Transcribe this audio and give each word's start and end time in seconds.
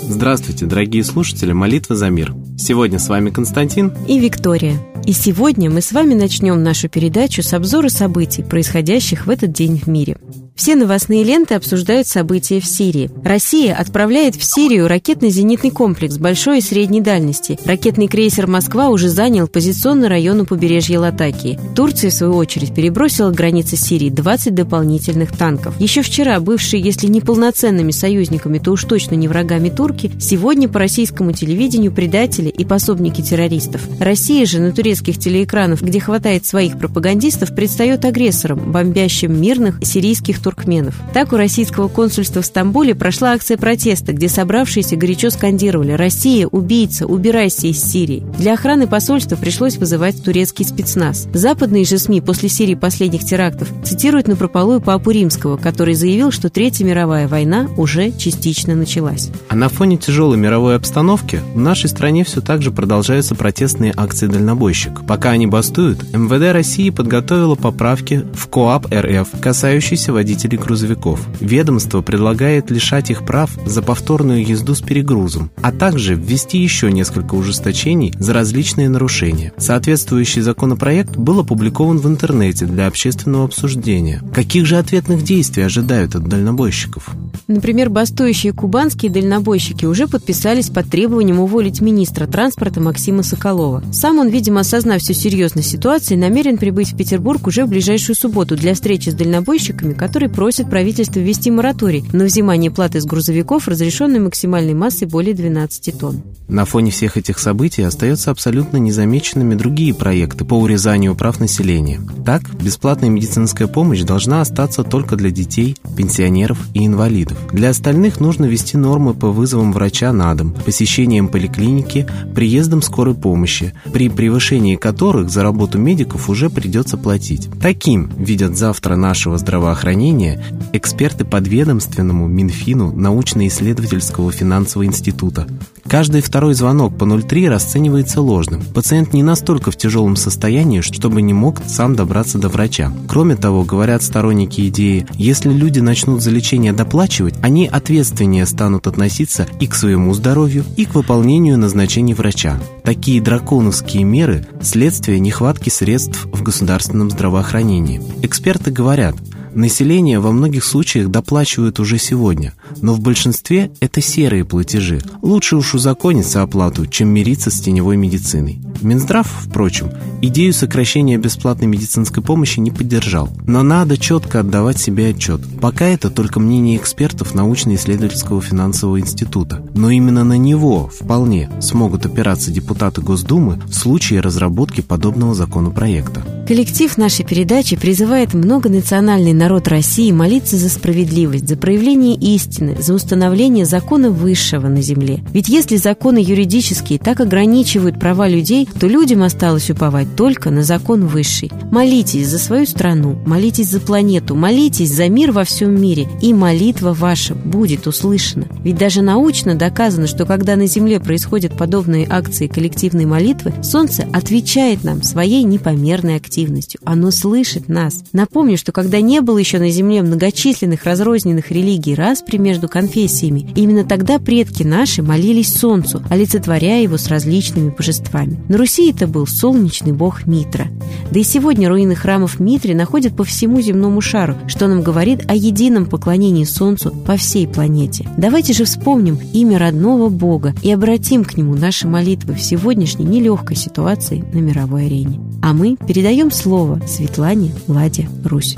Здравствуйте, 0.00 0.66
дорогие 0.66 1.04
слушатели 1.04 1.52
«Молитва 1.52 1.96
за 1.96 2.10
мир». 2.10 2.34
Сегодня 2.58 2.98
с 2.98 3.08
вами 3.08 3.30
Константин 3.30 3.94
и 4.06 4.18
Виктория. 4.18 4.78
И 5.06 5.12
сегодня 5.12 5.70
мы 5.70 5.80
с 5.80 5.92
вами 5.92 6.12
начнем 6.12 6.62
нашу 6.62 6.90
передачу 6.90 7.42
с 7.42 7.54
обзора 7.54 7.88
событий, 7.88 8.42
происходящих 8.42 9.26
в 9.26 9.30
этот 9.30 9.52
день 9.52 9.78
в 9.78 9.86
мире. 9.86 10.18
Все 10.58 10.74
новостные 10.74 11.22
ленты 11.22 11.54
обсуждают 11.54 12.08
события 12.08 12.58
в 12.58 12.66
Сирии. 12.66 13.12
Россия 13.22 13.76
отправляет 13.76 14.34
в 14.34 14.42
Сирию 14.42 14.88
ракетно-зенитный 14.88 15.70
комплекс 15.70 16.18
большой 16.18 16.58
и 16.58 16.60
средней 16.60 17.00
дальности. 17.00 17.56
Ракетный 17.64 18.08
крейсер 18.08 18.48
«Москва» 18.48 18.88
уже 18.88 19.08
занял 19.08 19.46
позиционный 19.46 20.08
район 20.08 20.40
у 20.40 20.46
побережья 20.46 20.98
Латакии. 20.98 21.60
Турция, 21.76 22.10
в 22.10 22.14
свою 22.14 22.34
очередь, 22.34 22.74
перебросила 22.74 23.30
к 23.30 23.36
границе 23.36 23.76
Сирии 23.76 24.10
20 24.10 24.52
дополнительных 24.52 25.30
танков. 25.30 25.80
Еще 25.80 26.02
вчера 26.02 26.40
бывшие, 26.40 26.82
если 26.82 27.06
не 27.06 27.20
полноценными 27.20 27.92
союзниками, 27.92 28.58
то 28.58 28.72
уж 28.72 28.82
точно 28.82 29.14
не 29.14 29.28
врагами 29.28 29.68
турки, 29.68 30.10
сегодня 30.18 30.68
по 30.68 30.80
российскому 30.80 31.30
телевидению 31.30 31.92
предатели 31.92 32.48
и 32.48 32.64
пособники 32.64 33.22
террористов. 33.22 33.82
Россия 34.00 34.44
же 34.44 34.58
на 34.58 34.72
турецких 34.72 35.20
телеэкранах, 35.20 35.82
где 35.82 36.00
хватает 36.00 36.46
своих 36.46 36.80
пропагандистов, 36.80 37.54
предстает 37.54 38.04
агрессором, 38.04 38.72
бомбящим 38.72 39.40
мирных 39.40 39.78
сирийских 39.84 40.47
туркменов. 40.48 40.94
Так 41.12 41.34
у 41.34 41.36
российского 41.36 41.88
консульства 41.88 42.40
в 42.40 42.46
Стамбуле 42.46 42.94
прошла 42.94 43.32
акция 43.32 43.58
протеста, 43.58 44.14
где 44.14 44.28
собравшиеся 44.30 44.96
горячо 44.96 45.28
скандировали 45.28 45.92
«Россия, 45.92 46.46
убийца, 46.46 47.06
убирайся 47.06 47.66
из 47.66 47.82
Сирии». 47.82 48.24
Для 48.38 48.54
охраны 48.54 48.86
посольства 48.86 49.36
пришлось 49.36 49.76
вызывать 49.76 50.22
турецкий 50.24 50.64
спецназ. 50.64 51.28
Западные 51.34 51.84
же 51.84 51.98
СМИ 51.98 52.22
после 52.22 52.48
Сирии 52.48 52.74
последних 52.74 53.24
терактов 53.24 53.68
цитируют 53.84 54.26
напропалую 54.26 54.80
Папу 54.80 55.10
Римского, 55.10 55.58
который 55.58 55.92
заявил, 55.92 56.30
что 56.30 56.48
Третья 56.48 56.86
мировая 56.86 57.28
война 57.28 57.68
уже 57.76 58.10
частично 58.12 58.74
началась. 58.74 59.30
А 59.50 59.54
на 59.54 59.68
фоне 59.68 59.98
тяжелой 59.98 60.38
мировой 60.38 60.76
обстановки 60.76 61.42
в 61.54 61.58
нашей 61.58 61.90
стране 61.90 62.24
все 62.24 62.40
так 62.40 62.62
же 62.62 62.70
продолжаются 62.70 63.34
протестные 63.34 63.92
акции 63.94 64.28
дальнобойщик. 64.28 65.06
Пока 65.06 65.30
они 65.30 65.46
бастуют, 65.46 66.04
МВД 66.14 66.52
России 66.54 66.88
подготовила 66.88 67.54
поправки 67.54 68.24
в 68.32 68.48
КОАП 68.48 68.86
РФ, 68.92 69.28
касающиеся 69.40 70.12
водителей 70.12 70.37
водителей 70.38 70.58
грузовиков. 70.58 71.20
Ведомство 71.40 72.00
предлагает 72.00 72.70
лишать 72.70 73.10
их 73.10 73.26
прав 73.26 73.50
за 73.66 73.82
повторную 73.82 74.46
езду 74.46 74.74
с 74.74 74.80
перегрузом, 74.80 75.50
а 75.62 75.72
также 75.72 76.14
ввести 76.14 76.58
еще 76.58 76.92
несколько 76.92 77.34
ужесточений 77.34 78.14
за 78.18 78.32
различные 78.32 78.88
нарушения. 78.88 79.52
Соответствующий 79.58 80.42
законопроект 80.42 81.16
был 81.16 81.40
опубликован 81.40 81.98
в 81.98 82.06
интернете 82.06 82.66
для 82.66 82.86
общественного 82.86 83.46
обсуждения. 83.46 84.22
Каких 84.32 84.64
же 84.66 84.76
ответных 84.76 85.24
действий 85.24 85.64
ожидают 85.64 86.14
от 86.14 86.28
дальнобойщиков? 86.28 87.10
Например, 87.48 87.88
бастующие 87.88 88.52
кубанские 88.52 89.10
дальнобойщики 89.10 89.86
уже 89.86 90.06
подписались 90.06 90.68
под 90.68 90.88
требованием 90.88 91.40
уволить 91.40 91.80
министра 91.80 92.26
транспорта 92.26 92.80
Максима 92.80 93.22
Соколова. 93.22 93.82
Сам 93.90 94.18
он, 94.18 94.28
видимо, 94.28 94.60
осознав 94.60 95.00
всю 95.00 95.14
серьезность 95.14 95.70
ситуации, 95.70 96.14
намерен 96.14 96.58
прибыть 96.58 96.92
в 96.92 96.96
Петербург 96.96 97.46
уже 97.46 97.64
в 97.64 97.68
ближайшую 97.68 98.16
субботу 98.16 98.54
для 98.54 98.74
встречи 98.74 99.08
с 99.08 99.14
дальнобойщиками, 99.14 99.94
которые 99.94 100.27
который 100.28 100.34
просит 100.34 100.70
правительство 100.70 101.20
ввести 101.20 101.50
мораторий 101.50 102.04
на 102.12 102.24
взимание 102.24 102.70
платы 102.70 103.00
с 103.00 103.04
грузовиков, 103.04 103.68
разрешенной 103.68 104.20
максимальной 104.20 104.74
массой 104.74 105.08
более 105.08 105.34
12 105.34 105.98
тонн. 105.98 106.22
На 106.48 106.64
фоне 106.64 106.90
всех 106.90 107.18
этих 107.18 107.38
событий 107.38 107.82
остаются 107.82 108.30
абсолютно 108.30 108.78
незамеченными 108.78 109.54
другие 109.54 109.92
проекты 109.92 110.46
по 110.46 110.54
урезанию 110.54 111.14
прав 111.14 111.40
населения. 111.40 112.00
Так, 112.24 112.42
бесплатная 112.54 113.10
медицинская 113.10 113.68
помощь 113.68 114.00
должна 114.00 114.40
остаться 114.40 114.82
только 114.82 115.16
для 115.16 115.30
детей, 115.30 115.76
пенсионеров 115.94 116.58
и 116.72 116.86
инвалидов. 116.86 117.36
Для 117.52 117.68
остальных 117.68 118.20
нужно 118.20 118.46
ввести 118.46 118.78
нормы 118.78 119.12
по 119.12 119.30
вызовам 119.30 119.72
врача 119.72 120.10
на 120.12 120.34
дом, 120.34 120.54
посещением 120.64 121.28
поликлиники, 121.28 122.06
приездом 122.34 122.80
скорой 122.80 123.14
помощи, 123.14 123.74
при 123.92 124.08
превышении 124.08 124.76
которых 124.76 125.28
за 125.28 125.42
работу 125.42 125.78
медиков 125.78 126.30
уже 126.30 126.48
придется 126.48 126.96
платить. 126.96 127.50
Таким 127.60 128.10
видят 128.16 128.56
завтра 128.56 128.96
нашего 128.96 129.36
здравоохранения 129.36 130.17
мнение 130.18 130.42
эксперты 130.72 131.24
подведомственному 131.24 132.26
Минфину 132.26 132.92
научно-исследовательского 132.92 134.32
финансового 134.32 134.86
института. 134.86 135.46
Каждый 135.86 136.20
второй 136.20 136.54
звонок 136.54 136.98
по 136.98 137.06
03 137.06 137.48
расценивается 137.48 138.20
ложным. 138.20 138.62
Пациент 138.74 139.14
не 139.14 139.22
настолько 139.22 139.70
в 139.70 139.76
тяжелом 139.76 140.16
состоянии, 140.16 140.80
чтобы 140.80 141.22
не 141.22 141.32
мог 141.32 141.62
сам 141.66 141.94
добраться 141.94 142.38
до 142.38 142.48
врача. 142.48 142.92
Кроме 143.08 143.36
того, 143.36 143.64
говорят 143.64 144.02
сторонники 144.02 144.68
идеи, 144.68 145.06
если 145.14 145.50
люди 145.50 145.80
начнут 145.80 146.22
за 146.22 146.30
лечение 146.30 146.72
доплачивать, 146.72 147.34
они 147.42 147.66
ответственнее 147.66 148.44
станут 148.44 148.86
относиться 148.86 149.46
и 149.60 149.66
к 149.66 149.74
своему 149.74 150.12
здоровью, 150.12 150.64
и 150.76 150.84
к 150.84 150.94
выполнению 150.94 151.58
назначений 151.58 152.14
врача. 152.14 152.58
Такие 152.82 153.22
драконовские 153.22 154.04
меры– 154.04 154.46
следствие 154.62 155.20
нехватки 155.20 155.70
средств 155.70 156.26
в 156.26 156.42
государственном 156.42 157.10
здравоохранении. 157.10 158.02
Эксперты 158.22 158.70
говорят, 158.70 159.16
Население 159.58 160.20
во 160.20 160.30
многих 160.30 160.62
случаях 160.62 161.08
доплачивает 161.08 161.80
уже 161.80 161.98
сегодня, 161.98 162.54
но 162.80 162.94
в 162.94 163.00
большинстве 163.00 163.72
это 163.80 164.00
серые 164.00 164.44
платежи. 164.44 165.00
Лучше 165.20 165.56
уж 165.56 165.74
узакониться 165.74 166.42
оплату, 166.42 166.86
чем 166.86 167.08
мириться 167.08 167.50
с 167.50 167.58
теневой 167.60 167.96
медициной. 167.96 168.60
Минздрав, 168.82 169.26
впрочем, 169.26 169.90
идею 170.22 170.52
сокращения 170.52 171.18
бесплатной 171.18 171.66
медицинской 171.66 172.22
помощи 172.22 172.60
не 172.60 172.70
поддержал. 172.70 173.30
Но 173.48 173.64
надо 173.64 173.98
четко 173.98 174.38
отдавать 174.38 174.78
себе 174.78 175.08
отчет. 175.08 175.40
Пока 175.60 175.86
это 175.86 176.08
только 176.08 176.38
мнение 176.38 176.76
экспертов 176.76 177.34
научно-исследовательского 177.34 178.40
финансового 178.40 179.00
института. 179.00 179.66
Но 179.74 179.90
именно 179.90 180.22
на 180.22 180.38
него 180.38 180.86
вполне 180.86 181.50
смогут 181.60 182.06
опираться 182.06 182.52
депутаты 182.52 183.00
Госдумы 183.00 183.60
в 183.66 183.74
случае 183.74 184.20
разработки 184.20 184.82
подобного 184.82 185.34
законопроекта. 185.34 186.37
Коллектив 186.48 186.96
нашей 186.96 187.26
передачи 187.26 187.76
призывает 187.76 188.32
многонациональный 188.32 189.34
народ 189.34 189.68
России 189.68 190.10
молиться 190.10 190.56
за 190.56 190.70
справедливость, 190.70 191.46
за 191.46 191.58
проявление 191.58 192.14
истины, 192.14 192.74
за 192.80 192.94
установление 192.94 193.66
закона 193.66 194.08
высшего 194.08 194.66
на 194.66 194.80
земле. 194.80 195.22
Ведь 195.34 195.48
если 195.48 195.76
законы 195.76 196.16
юридические 196.16 196.98
так 196.98 197.20
ограничивают 197.20 198.00
права 198.00 198.28
людей, 198.28 198.66
то 198.80 198.86
людям 198.86 199.24
осталось 199.24 199.68
уповать 199.68 200.16
только 200.16 200.48
на 200.48 200.62
закон 200.62 201.06
высший. 201.06 201.52
Молитесь 201.70 202.28
за 202.28 202.38
свою 202.38 202.64
страну, 202.64 203.18
молитесь 203.26 203.68
за 203.68 203.80
планету, 203.80 204.34
молитесь 204.34 204.94
за 204.94 205.10
мир 205.10 205.32
во 205.32 205.44
всем 205.44 205.78
мире, 205.78 206.08
и 206.22 206.32
молитва 206.32 206.94
ваша 206.94 207.34
будет 207.34 207.86
услышана. 207.86 208.46
Ведь 208.64 208.78
даже 208.78 209.02
научно 209.02 209.54
доказано, 209.54 210.06
что 210.06 210.24
когда 210.24 210.56
на 210.56 210.66
Земле 210.66 210.98
происходят 210.98 211.58
подобные 211.58 212.06
акции 212.08 212.46
коллективной 212.46 213.04
молитвы, 213.04 213.52
Солнце 213.62 214.08
отвечает 214.14 214.82
нам 214.82 215.02
своей 215.02 215.42
непомерной 215.42 216.16
активностью 216.16 216.37
активностью. 216.38 216.80
Оно 216.84 217.10
слышит 217.10 217.68
нас. 217.68 218.04
Напомню, 218.12 218.56
что 218.56 218.72
когда 218.72 219.00
не 219.00 219.20
было 219.20 219.38
еще 219.38 219.58
на 219.58 219.70
Земле 219.70 220.02
многочисленных 220.02 220.84
разрозненных 220.84 221.50
религий 221.50 221.94
распри 221.94 222.38
между 222.38 222.68
конфессиями, 222.68 223.50
именно 223.56 223.84
тогда 223.84 224.18
предки 224.18 224.62
наши 224.62 225.02
молились 225.02 225.52
Солнцу, 225.52 226.02
олицетворяя 226.08 226.82
его 226.82 226.96
с 226.96 227.08
различными 227.08 227.70
божествами. 227.70 228.40
На 228.48 228.56
Руси 228.56 228.90
это 228.90 229.06
был 229.06 229.26
солнечный 229.26 229.92
бог 229.92 230.26
Митра. 230.26 230.68
Да 231.10 231.18
и 231.18 231.24
сегодня 231.24 231.68
руины 231.68 231.94
храмов 231.94 232.38
Митри 232.38 232.74
находят 232.74 233.16
по 233.16 233.24
всему 233.24 233.60
земному 233.60 234.00
шару, 234.00 234.36
что 234.46 234.68
нам 234.68 234.82
говорит 234.82 235.28
о 235.28 235.34
едином 235.34 235.86
поклонении 235.86 236.44
Солнцу 236.44 236.92
по 237.06 237.16
всей 237.16 237.48
планете. 237.48 238.08
Давайте 238.16 238.52
же 238.52 238.64
вспомним 238.64 239.18
имя 239.32 239.58
родного 239.58 240.08
бога 240.08 240.54
и 240.62 240.70
обратим 240.70 241.24
к 241.24 241.36
нему 241.36 241.54
наши 241.54 241.88
молитвы 241.88 242.34
в 242.34 242.42
сегодняшней 242.42 243.06
нелегкой 243.06 243.56
ситуации 243.56 244.24
на 244.32 244.38
мировой 244.38 244.86
арене. 244.86 245.20
А 245.42 245.52
мы 245.52 245.76
передаем 245.76 246.27
слово 246.30 246.80
Светлане 246.86 247.52
Ладе 247.68 248.08
Русь. 248.24 248.56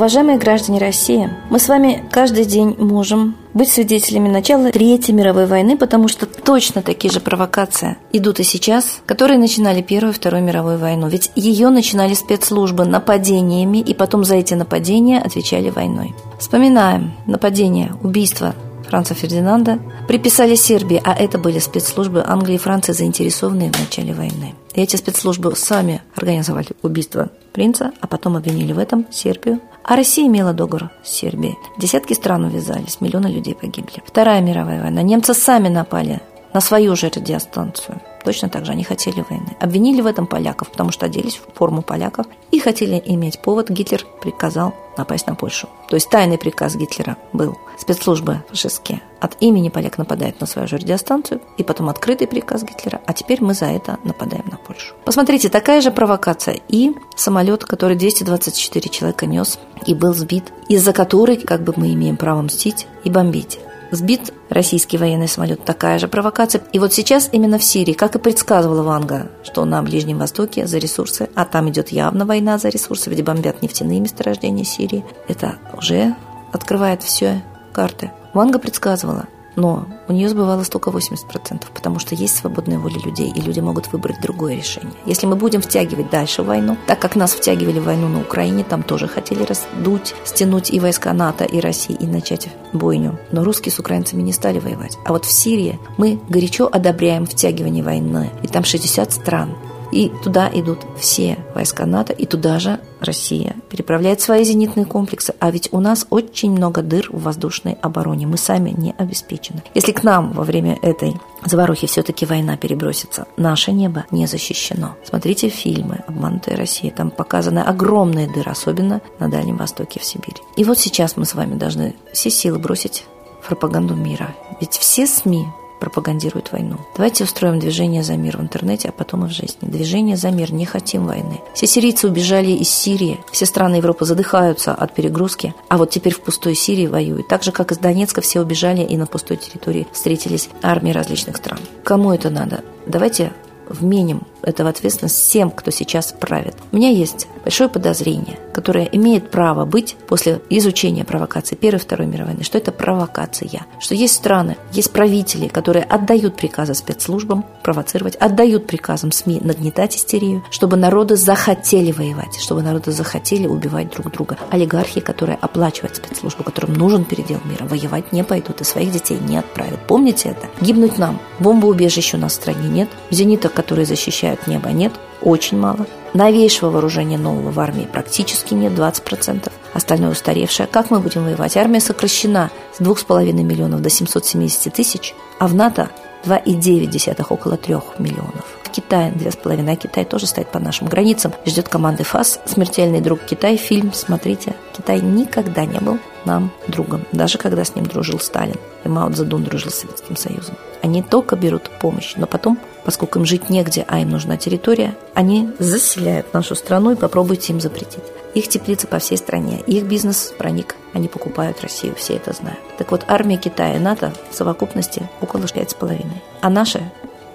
Уважаемые 0.00 0.38
граждане 0.38 0.78
России, 0.78 1.28
мы 1.50 1.58
с 1.58 1.68
вами 1.68 2.02
каждый 2.10 2.46
день 2.46 2.74
можем 2.78 3.36
быть 3.52 3.68
свидетелями 3.68 4.30
начала 4.30 4.70
Третьей 4.72 5.12
мировой 5.12 5.44
войны, 5.44 5.76
потому 5.76 6.08
что 6.08 6.24
точно 6.24 6.80
такие 6.80 7.12
же 7.12 7.20
провокации 7.20 7.98
идут 8.10 8.40
и 8.40 8.42
сейчас, 8.42 9.02
которые 9.04 9.38
начинали 9.38 9.82
Первую 9.82 10.14
и 10.14 10.16
Вторую 10.16 10.42
мировую 10.42 10.78
войну. 10.78 11.06
Ведь 11.06 11.30
ее 11.36 11.68
начинали 11.68 12.14
спецслужбы 12.14 12.86
нападениями, 12.86 13.76
и 13.76 13.92
потом 13.92 14.24
за 14.24 14.36
эти 14.36 14.54
нападения 14.54 15.20
отвечали 15.20 15.68
войной. 15.68 16.14
Вспоминаем 16.38 17.12
нападение, 17.26 17.92
убийство 18.02 18.54
Франца 18.88 19.14
Фердинанда, 19.14 19.78
приписали 20.08 20.54
Сербии, 20.54 21.00
а 21.04 21.14
это 21.14 21.38
были 21.38 21.58
спецслужбы 21.58 22.24
Англии 22.26 22.54
и 22.54 22.58
Франции, 22.58 22.92
заинтересованные 22.92 23.72
в 23.72 23.78
начале 23.78 24.12
войны. 24.12 24.54
И 24.74 24.80
эти 24.80 24.96
спецслужбы 24.96 25.54
сами 25.56 26.02
организовали 26.14 26.68
убийство 26.82 27.30
принца, 27.52 27.92
а 28.00 28.06
потом 28.06 28.36
обвинили 28.36 28.72
в 28.72 28.78
этом 28.78 29.06
Сербию. 29.10 29.60
А 29.84 29.96
Россия 29.96 30.26
имела 30.26 30.52
договор 30.52 30.90
с 31.02 31.10
Сербией. 31.10 31.56
Десятки 31.78 32.12
стран 32.14 32.44
увязались, 32.44 33.00
миллионы 33.00 33.28
людей 33.28 33.54
погибли. 33.54 34.02
Вторая 34.06 34.40
мировая 34.40 34.82
война. 34.82 35.02
Немцы 35.02 35.34
сами 35.34 35.68
напали 35.68 36.20
на 36.52 36.60
свою 36.60 36.96
же 36.96 37.08
радиостанцию. 37.08 38.00
Точно 38.24 38.48
так 38.48 38.66
же 38.66 38.72
они 38.72 38.84
хотели 38.84 39.24
войны. 39.28 39.56
Обвинили 39.60 40.00
в 40.00 40.06
этом 40.06 40.26
поляков, 40.26 40.70
потому 40.70 40.90
что 40.90 41.06
оделись 41.06 41.36
в 41.36 41.56
форму 41.56 41.82
поляков 41.82 42.26
и 42.50 42.60
хотели 42.60 43.02
иметь 43.04 43.40
повод. 43.40 43.70
Гитлер 43.70 44.04
приказал 44.20 44.74
напасть 45.00 45.26
на 45.26 45.34
Польшу. 45.34 45.68
То 45.88 45.96
есть 45.96 46.08
тайный 46.10 46.38
приказ 46.38 46.76
Гитлера 46.76 47.16
был. 47.32 47.58
Спецслужбы 47.78 48.42
фашистские 48.48 49.02
от 49.20 49.36
имени 49.40 49.68
поляк 49.68 49.98
нападают 49.98 50.40
на 50.40 50.46
свою 50.46 50.68
же 50.68 50.76
радиостанцию, 50.76 51.40
и 51.58 51.62
потом 51.62 51.88
открытый 51.88 52.26
приказ 52.26 52.62
Гитлера, 52.62 53.00
а 53.06 53.12
теперь 53.12 53.42
мы 53.42 53.54
за 53.54 53.66
это 53.66 53.98
нападаем 54.04 54.44
на 54.50 54.56
Польшу. 54.56 54.94
Посмотрите, 55.04 55.48
такая 55.48 55.80
же 55.80 55.90
провокация. 55.90 56.60
И 56.68 56.92
самолет, 57.16 57.64
который 57.64 57.96
224 57.96 58.88
человека 58.88 59.26
нес 59.26 59.58
и 59.86 59.94
был 59.94 60.14
сбит, 60.14 60.52
из-за 60.68 60.92
которой 60.92 61.36
как 61.36 61.62
бы 61.62 61.74
мы 61.76 61.92
имеем 61.92 62.16
право 62.16 62.42
мстить 62.42 62.86
и 63.04 63.10
бомбить. 63.10 63.58
Сбит 63.90 64.32
российский 64.48 64.98
военный 64.98 65.28
самолет. 65.28 65.64
Такая 65.64 65.98
же 65.98 66.08
провокация. 66.08 66.62
И 66.72 66.78
вот 66.78 66.92
сейчас 66.92 67.28
именно 67.32 67.58
в 67.58 67.64
Сирии, 67.64 67.92
как 67.92 68.14
и 68.14 68.18
предсказывала 68.18 68.82
Ванга, 68.82 69.30
что 69.42 69.64
на 69.64 69.82
Ближнем 69.82 70.18
Востоке 70.18 70.66
за 70.66 70.78
ресурсы, 70.78 71.28
а 71.34 71.44
там 71.44 71.68
идет 71.70 71.88
явно 71.88 72.24
война 72.24 72.58
за 72.58 72.68
ресурсы, 72.68 73.10
ведь 73.10 73.24
бомбят 73.24 73.62
нефтяные 73.62 74.00
месторождения 74.00 74.64
Сирии, 74.64 75.04
это 75.28 75.56
уже 75.76 76.14
открывает 76.52 77.02
все 77.02 77.42
карты. 77.72 78.12
Ванга 78.32 78.58
предсказывала, 78.58 79.26
но 79.56 79.86
у 80.08 80.12
нее 80.12 80.28
сбывалось 80.28 80.68
только 80.68 80.90
80%, 80.90 81.64
потому 81.74 81.98
что 81.98 82.14
есть 82.14 82.36
свободная 82.36 82.78
воля 82.78 82.98
людей, 82.98 83.30
и 83.30 83.40
люди 83.40 83.60
могут 83.60 83.92
выбрать 83.92 84.20
другое 84.20 84.56
решение. 84.56 84.92
Если 85.06 85.26
мы 85.26 85.36
будем 85.36 85.60
втягивать 85.60 86.10
дальше 86.10 86.42
войну, 86.42 86.76
так 86.86 86.98
как 86.98 87.16
нас 87.16 87.32
втягивали 87.32 87.78
в 87.78 87.84
войну 87.84 88.08
на 88.08 88.20
Украине, 88.20 88.64
там 88.64 88.82
тоже 88.82 89.08
хотели 89.08 89.42
раздуть, 89.42 90.14
стянуть 90.24 90.70
и 90.70 90.80
войска 90.80 91.12
НАТО, 91.12 91.44
и 91.44 91.60
России, 91.60 91.96
и 91.98 92.06
начать 92.06 92.48
бойню. 92.72 93.18
Но 93.32 93.44
русские 93.44 93.72
с 93.72 93.78
украинцами 93.78 94.22
не 94.22 94.32
стали 94.32 94.58
воевать. 94.58 94.98
А 95.04 95.12
вот 95.12 95.24
в 95.24 95.30
Сирии 95.30 95.78
мы 95.96 96.20
горячо 96.28 96.68
одобряем 96.70 97.26
втягивание 97.26 97.84
войны, 97.84 98.30
и 98.42 98.48
там 98.48 98.64
60 98.64 99.12
стран. 99.12 99.56
И 99.92 100.10
туда 100.22 100.48
идут 100.52 100.80
все 100.98 101.38
войска 101.54 101.86
НАТО, 101.86 102.12
и 102.12 102.26
туда 102.26 102.58
же 102.58 102.80
Россия 103.00 103.56
переправляет 103.68 104.20
свои 104.20 104.44
зенитные 104.44 104.86
комплексы. 104.86 105.34
А 105.40 105.50
ведь 105.50 105.68
у 105.72 105.80
нас 105.80 106.06
очень 106.10 106.52
много 106.52 106.82
дыр 106.82 107.08
в 107.10 107.22
воздушной 107.22 107.76
обороне. 107.80 108.26
Мы 108.26 108.36
сами 108.36 108.70
не 108.70 108.94
обеспечены. 108.96 109.62
Если 109.74 109.92
к 109.92 110.02
нам 110.02 110.32
во 110.32 110.44
время 110.44 110.78
этой 110.82 111.14
заварухи 111.44 111.86
все-таки 111.86 112.26
война 112.26 112.56
перебросится, 112.56 113.26
наше 113.36 113.72
небо 113.72 114.04
не 114.10 114.26
защищено. 114.26 114.96
Смотрите 115.04 115.48
фильмы 115.48 116.04
«Обманутая 116.06 116.56
Россия». 116.56 116.90
Там 116.90 117.10
показаны 117.10 117.60
огромные 117.60 118.28
дыры, 118.28 118.50
особенно 118.50 119.00
на 119.18 119.28
Дальнем 119.28 119.56
Востоке, 119.56 120.00
в 120.00 120.04
Сибири. 120.04 120.36
И 120.56 120.64
вот 120.64 120.78
сейчас 120.78 121.16
мы 121.16 121.24
с 121.24 121.34
вами 121.34 121.54
должны 121.54 121.94
все 122.12 122.30
силы 122.30 122.58
бросить 122.58 123.04
в 123.42 123.48
пропаганду 123.48 123.94
мира. 123.94 124.34
Ведь 124.60 124.74
все 124.74 125.06
СМИ 125.06 125.46
пропагандируют 125.80 126.52
войну. 126.52 126.76
Давайте 126.94 127.24
устроим 127.24 127.58
движение 127.58 128.02
за 128.02 128.16
мир 128.16 128.36
в 128.36 128.40
интернете, 128.40 128.90
а 128.90 128.92
потом 128.92 129.24
и 129.24 129.28
в 129.28 129.32
жизни. 129.32 129.68
Движение 129.68 130.16
за 130.16 130.30
мир. 130.30 130.52
Не 130.52 130.66
хотим 130.66 131.06
войны. 131.06 131.40
Все 131.54 131.66
сирийцы 131.66 132.06
убежали 132.06 132.50
из 132.50 132.68
Сирии. 132.68 133.18
Все 133.32 133.46
страны 133.46 133.76
Европы 133.76 134.04
задыхаются 134.04 134.72
от 134.72 134.94
перегрузки. 134.94 135.54
А 135.68 135.78
вот 135.78 135.90
теперь 135.90 136.14
в 136.14 136.20
пустой 136.20 136.54
Сирии 136.54 136.86
воюют. 136.86 137.28
Так 137.28 137.42
же, 137.42 137.52
как 137.52 137.72
из 137.72 137.78
Донецка 137.78 138.20
все 138.20 138.40
убежали 138.40 138.82
и 138.82 138.96
на 138.96 139.06
пустой 139.06 139.36
территории 139.36 139.86
встретились 139.92 140.48
армии 140.62 140.92
различных 140.92 141.36
стран. 141.38 141.58
Кому 141.82 142.12
это 142.12 142.30
надо? 142.30 142.62
Давайте 142.86 143.32
вменим 143.68 144.22
это 144.42 144.64
в 144.64 144.66
ответственность 144.66 145.16
всем, 145.16 145.50
кто 145.50 145.70
сейчас 145.70 146.12
правит. 146.18 146.56
У 146.72 146.76
меня 146.76 146.90
есть 146.90 147.28
большое 147.44 147.68
подозрение, 147.68 148.38
которое 148.52 148.84
имеет 148.84 149.30
право 149.30 149.64
быть 149.64 149.96
после 150.08 150.40
изучения 150.50 151.04
провокации 151.04 151.56
Первой 151.56 151.78
и 151.78 151.82
Второй 151.82 152.06
мировой 152.06 152.32
войны, 152.32 152.44
что 152.44 152.58
это 152.58 152.72
провокация, 152.72 153.40
что 153.78 153.94
есть 153.94 154.14
страны, 154.14 154.56
есть 154.72 154.92
правители, 154.92 155.48
которые 155.48 155.84
отдают 155.84 156.36
приказы 156.36 156.74
спецслужбам 156.74 157.44
провоцировать, 157.62 158.16
отдают 158.16 158.66
приказам 158.66 159.12
СМИ 159.12 159.40
нагнетать 159.42 159.96
истерию, 159.96 160.44
чтобы 160.50 160.76
народы 160.76 161.16
захотели 161.16 161.92
воевать, 161.92 162.38
чтобы 162.40 162.62
народы 162.62 162.92
захотели 162.92 163.46
убивать 163.46 163.90
друг 163.90 164.12
друга. 164.12 164.36
Олигархи, 164.50 165.00
которые 165.00 165.38
оплачивают 165.40 165.96
спецслужбы, 165.96 166.44
которым 166.44 166.74
нужен 166.74 167.04
передел 167.04 167.40
мира, 167.44 167.64
воевать 167.64 168.12
не 168.12 168.24
пойдут 168.24 168.60
и 168.60 168.64
своих 168.64 168.92
детей 168.92 169.18
не 169.20 169.38
отправят. 169.38 169.80
Помните 169.86 170.30
это? 170.30 170.48
Гибнуть 170.64 170.98
нам. 170.98 171.18
Бомбоубежищ 171.38 172.14
у 172.14 172.18
нас 172.18 172.32
в 172.32 172.34
стране 172.36 172.68
нет. 172.68 172.88
Зениток, 173.10 173.52
которые 173.52 173.86
защищают 174.30 174.46
небо, 174.46 174.70
нет. 174.70 174.92
Очень 175.22 175.58
мало. 175.58 175.86
Новейшего 176.14 176.70
вооружения 176.70 177.18
нового 177.18 177.50
в 177.50 177.60
армии 177.60 177.88
практически 177.90 178.54
нет, 178.54 178.72
20%. 178.72 179.50
Остальное 179.74 180.10
устаревшее. 180.10 180.66
Как 180.66 180.90
мы 180.90 181.00
будем 181.00 181.24
воевать? 181.24 181.56
Армия 181.56 181.80
сокращена 181.80 182.50
с 182.76 182.80
2,5 182.80 183.32
миллионов 183.32 183.82
до 183.82 183.90
770 183.90 184.72
тысяч, 184.72 185.14
а 185.38 185.46
в 185.46 185.54
НАТО 185.54 185.90
2,9, 186.24 187.26
около 187.28 187.56
3 187.56 187.76
миллионов. 187.98 188.49
В 188.70 188.72
Китае 188.72 189.10
2,5, 189.10 189.68
а 189.68 189.76
Китай 189.76 190.04
тоже 190.04 190.26
стоит 190.26 190.46
по 190.46 190.60
нашим 190.60 190.86
границам. 190.86 191.32
Ждет 191.44 191.68
команды 191.68 192.04
ФАС, 192.04 192.38
смертельный 192.44 193.00
друг 193.00 193.18
Китай, 193.20 193.56
фильм, 193.56 193.92
смотрите. 193.92 194.54
Китай 194.76 195.00
никогда 195.00 195.64
не 195.64 195.80
был 195.80 195.98
нам 196.24 196.52
другом, 196.68 197.04
даже 197.10 197.36
когда 197.36 197.64
с 197.64 197.74
ним 197.74 197.86
дружил 197.86 198.20
Сталин 198.20 198.54
и 198.84 198.88
Мао 198.88 199.10
Цзэдун 199.10 199.42
дружил 199.42 199.72
с 199.72 199.80
Советским 199.80 200.16
Союзом. 200.16 200.54
Они 200.82 201.02
только 201.02 201.34
берут 201.34 201.68
помощь, 201.80 202.14
но 202.16 202.28
потом, 202.28 202.60
поскольку 202.84 203.18
им 203.18 203.24
жить 203.24 203.50
негде, 203.50 203.84
а 203.88 203.98
им 203.98 204.10
нужна 204.10 204.36
территория, 204.36 204.96
они 205.14 205.50
заселяют 205.58 206.32
нашу 206.32 206.54
страну 206.54 206.92
и 206.92 206.96
попробуйте 206.96 207.52
им 207.52 207.60
запретить. 207.60 208.04
Их 208.34 208.46
теплицы 208.46 208.86
по 208.86 209.00
всей 209.00 209.18
стране, 209.18 209.60
их 209.66 209.82
бизнес 209.84 210.32
проник, 210.38 210.76
они 210.92 211.08
покупают 211.08 211.60
Россию, 211.60 211.96
все 211.96 212.14
это 212.14 212.32
знают. 212.32 212.60
Так 212.78 212.92
вот, 212.92 213.04
армия 213.08 213.36
Китая 213.36 213.74
и 213.74 213.80
НАТО 213.80 214.12
в 214.30 214.34
совокупности 214.36 215.10
около 215.20 215.40
5,5, 215.40 216.06
а 216.40 216.50
наши 216.50 216.80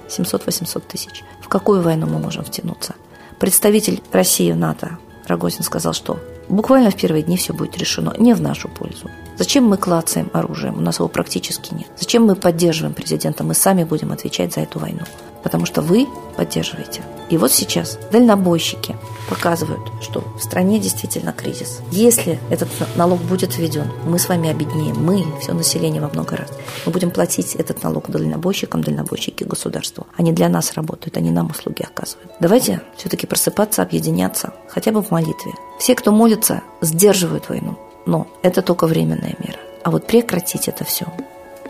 700-800 0.07 0.83
тысяч. 0.87 1.23
В 1.41 1.47
какую 1.47 1.81
войну 1.81 2.07
мы 2.07 2.19
можем 2.19 2.43
втянуться? 2.43 2.95
Представитель 3.39 4.01
России 4.11 4.51
в 4.51 4.57
НАТО 4.57 4.97
Рогозин 5.27 5.63
сказал, 5.63 5.93
что 5.93 6.19
буквально 6.47 6.91
в 6.91 6.95
первые 6.95 7.23
дни 7.23 7.37
все 7.37 7.53
будет 7.53 7.77
решено 7.77 8.13
не 8.17 8.33
в 8.33 8.41
нашу 8.41 8.69
пользу. 8.69 9.09
Зачем 9.37 9.65
мы 9.65 9.77
клацаем 9.77 10.29
оружием? 10.33 10.77
У 10.77 10.81
нас 10.81 10.99
его 10.99 11.07
практически 11.09 11.73
нет. 11.73 11.87
Зачем 11.97 12.25
мы 12.25 12.35
поддерживаем 12.35 12.93
президента? 12.93 13.43
Мы 13.43 13.53
сами 13.53 13.83
будем 13.83 14.11
отвечать 14.11 14.53
за 14.53 14.61
эту 14.61 14.79
войну. 14.79 15.01
Потому 15.43 15.65
что 15.65 15.81
вы 15.81 16.07
поддерживаете. 16.37 17.03
И 17.29 17.37
вот 17.37 17.51
сейчас 17.51 17.99
дальнобойщики 18.11 18.95
показывают, 19.29 19.81
что 20.01 20.23
в 20.37 20.41
стране 20.41 20.79
действительно 20.79 21.33
кризис. 21.33 21.81
Если 21.91 22.39
этот 22.49 22.69
налог 22.95 23.19
будет 23.21 23.57
введен, 23.57 23.91
мы 24.05 24.19
с 24.19 24.29
вами 24.29 24.49
обеднеем, 24.49 25.03
мы, 25.03 25.25
все 25.41 25.53
население 25.53 26.01
во 26.01 26.09
много 26.09 26.37
раз. 26.37 26.49
Мы 26.85 26.91
будем 26.91 27.11
платить 27.11 27.55
этот 27.55 27.83
налог 27.83 28.09
дальнобойщикам, 28.09 28.83
дальнобойщики 28.83 29.43
государству. 29.43 30.07
Они 30.15 30.31
для 30.31 30.49
нас 30.49 30.73
работают, 30.73 31.17
они 31.17 31.31
нам 31.31 31.47
услуги 31.47 31.83
оказывают. 31.83 32.31
Давайте 32.39 32.81
все-таки 32.95 33.27
просыпаться, 33.27 33.81
объединяться, 33.81 34.53
хотя 34.69 34.91
бы 34.91 35.01
в 35.01 35.11
молитве. 35.11 35.53
Все, 35.79 35.95
кто 35.95 36.11
молится, 36.11 36.61
сдерживают 36.81 37.49
войну. 37.49 37.77
Но 38.05 38.27
это 38.41 38.61
только 38.61 38.87
временная 38.87 39.35
мера. 39.39 39.59
А 39.83 39.91
вот 39.91 40.07
прекратить 40.07 40.67
это 40.67 40.83
все 40.83 41.05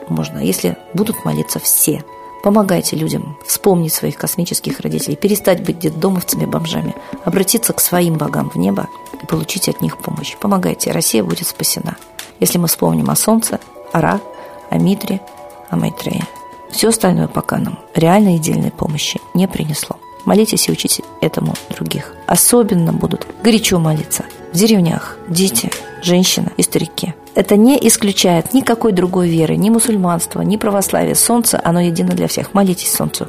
можно, 0.10 0.40
если 0.40 0.78
будут 0.94 1.26
молиться 1.26 1.60
все. 1.60 2.04
Помогайте 2.44 2.96
людям 2.96 3.38
вспомнить 3.46 3.94
своих 3.94 4.18
космических 4.18 4.80
родителей, 4.80 5.16
перестать 5.16 5.64
быть 5.64 5.80
детдомовцами, 5.80 6.46
бомжами, 6.46 6.96
обратиться 7.24 7.74
к 7.74 7.80
своим 7.80 8.16
богам 8.16 8.50
в 8.50 8.56
небо 8.56 8.88
и 9.22 9.26
получить 9.26 9.68
от 9.68 9.82
них 9.82 9.98
помощь. 9.98 10.36
Помогайте, 10.38 10.92
Россия 10.92 11.24
будет 11.24 11.48
спасена. 11.48 11.96
Если 12.40 12.60
мы 12.60 12.68
вспомним 12.68 13.10
о 13.10 13.16
Солнце, 13.16 13.60
о 13.92 14.02
Ра, 14.02 14.22
о 14.70 14.78
Митре, 14.78 15.22
о 15.70 15.78
Майтрея. 15.78 16.28
Все 16.72 16.90
остальное 16.90 17.28
пока 17.28 17.58
нам 17.58 17.80
реальной 17.96 18.38
и 18.38 18.70
помощи 18.70 19.20
не 19.34 19.48
принесло. 19.48 19.98
Молитесь 20.26 20.68
и 20.68 20.72
учите 20.72 21.04
этому 21.22 21.54
других. 21.70 22.14
Особенно 22.28 22.92
будут 22.92 23.28
горячо 23.44 23.80
молиться 23.80 24.26
в 24.52 24.58
деревнях 24.58 25.18
дети, 25.30 25.72
женщины 26.02 26.52
и 26.58 26.64
старики. 26.64 27.14
Это 27.36 27.58
не 27.58 27.78
исключает 27.88 28.54
никакой 28.54 28.92
другой 28.92 29.30
веры, 29.30 29.56
ни 29.58 29.70
мусульманства, 29.70 30.42
ни 30.42 30.58
православия. 30.58 31.16
Солнце, 31.16 31.60
оно 31.64 31.82
едино 31.82 32.14
для 32.14 32.28
всех. 32.28 32.54
Молитесь 32.54 32.92
Солнцу. 32.92 33.28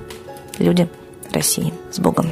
Люди 0.59 0.89
России. 1.33 1.73
С 1.91 1.99
Богом. 1.99 2.31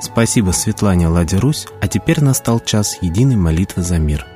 Спасибо 0.00 0.50
Светлане 0.50 1.08
Ладе 1.08 1.38
Русь, 1.38 1.66
а 1.80 1.88
теперь 1.88 2.22
настал 2.22 2.60
час 2.60 2.98
единой 3.00 3.36
молитвы 3.36 3.82
за 3.82 3.98
мир– 3.98 4.26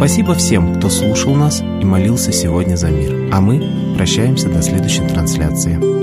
Спасибо 0.00 0.32
всем, 0.32 0.76
кто 0.76 0.88
слушал 0.88 1.34
нас 1.34 1.60
и 1.60 1.84
молился 1.84 2.32
сегодня 2.32 2.74
за 2.74 2.88
мир. 2.88 3.28
А 3.34 3.42
мы 3.42 3.94
прощаемся 3.94 4.48
до 4.48 4.62
следующей 4.62 5.06
трансляции. 5.06 5.99